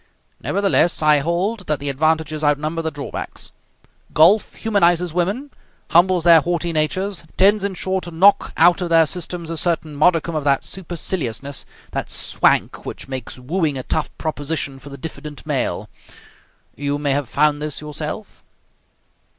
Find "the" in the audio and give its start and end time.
1.79-1.87, 2.81-2.89, 14.89-14.97